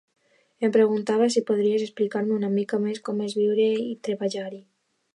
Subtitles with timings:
[0.67, 4.65] Em preguntava si podries explicar-me una mica més com és viure-hi i treballar-hi.